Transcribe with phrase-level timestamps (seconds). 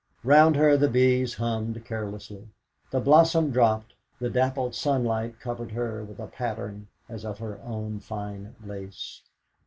[0.23, 2.47] Round her the bees hummed carelessly,
[2.89, 7.99] the blossom dropped, the dappled sunlight covered her with a pattern as of her own
[7.99, 9.21] fine lace.